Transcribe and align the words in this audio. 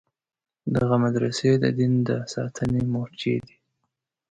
دغه 0.75 0.95
مدرسې 1.03 1.49
د 1.63 1.65
دین 1.77 1.93
د 2.07 2.09
ساتنې 2.33 2.81
مورچې 2.93 3.35
دي. 3.45 3.57